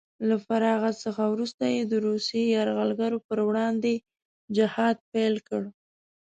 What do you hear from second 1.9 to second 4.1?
روسیې یرغلګرو په وړاندې